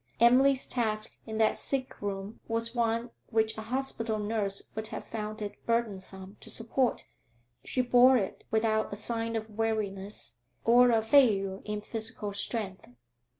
Emily's 0.19 0.65
task 0.65 1.19
in 1.27 1.37
that 1.37 1.59
sick 1.59 2.01
room 2.01 2.39
was 2.47 2.73
one 2.73 3.11
which 3.29 3.55
a 3.55 3.61
hospital 3.61 4.17
nurse 4.17 4.63
would 4.73 4.87
have 4.87 5.05
found 5.05 5.43
it 5.43 5.63
burdensome 5.67 6.37
to 6.39 6.49
support; 6.49 7.05
she 7.63 7.81
bore 7.81 8.17
it 8.17 8.43
without 8.49 8.91
a 8.91 8.95
sign 8.95 9.35
of 9.35 9.47
weariness 9.51 10.37
or 10.65 10.89
of 10.89 11.07
failure 11.09 11.61
in 11.65 11.81
physical 11.81 12.33
strength. 12.33 12.95